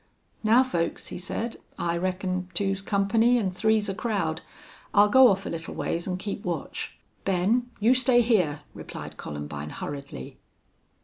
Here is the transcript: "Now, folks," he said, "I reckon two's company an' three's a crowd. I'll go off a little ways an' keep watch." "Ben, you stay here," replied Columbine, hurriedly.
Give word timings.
"Now, 0.43 0.63
folks," 0.63 1.09
he 1.09 1.19
said, 1.19 1.57
"I 1.77 1.95
reckon 1.95 2.49
two's 2.55 2.81
company 2.81 3.37
an' 3.37 3.51
three's 3.51 3.87
a 3.87 3.93
crowd. 3.93 4.41
I'll 4.95 5.07
go 5.09 5.27
off 5.27 5.45
a 5.45 5.49
little 5.49 5.75
ways 5.75 6.07
an' 6.07 6.17
keep 6.17 6.43
watch." 6.43 6.97
"Ben, 7.23 7.69
you 7.79 7.93
stay 7.93 8.21
here," 8.21 8.61
replied 8.73 9.17
Columbine, 9.17 9.69
hurriedly. 9.69 10.39